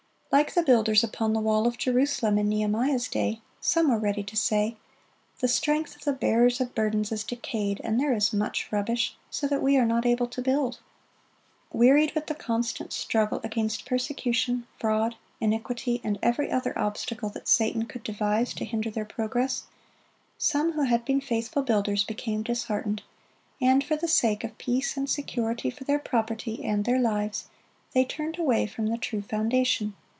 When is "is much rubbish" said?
8.13-9.17